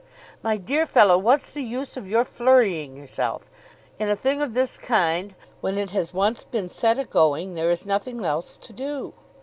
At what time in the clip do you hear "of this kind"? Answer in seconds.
4.41-5.35